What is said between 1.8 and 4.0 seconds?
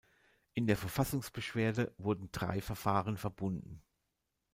wurden drei Verfahren verbunden.